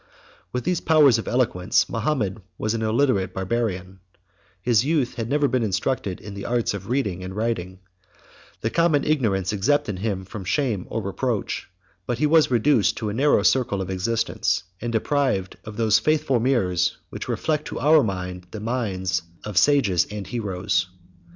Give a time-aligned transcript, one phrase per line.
[0.51, 3.99] With these powers of eloquence, Mahomet was an illiterate Barbarian:
[4.59, 8.19] his youth had never been instructed in the arts of reading and writing; 70
[8.61, 11.69] the common ignorance exempted him from shame or reproach,
[12.07, 16.39] but he was reduced to a narrow circle of existence, and deprived of those faithful
[16.39, 20.87] mirrors, which reflect to our mind the minds of sages and heroes.